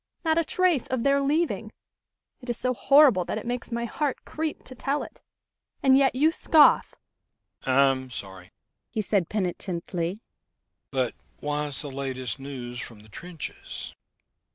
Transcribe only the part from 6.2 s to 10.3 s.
scoff!" "I'm sorry," he said penitently.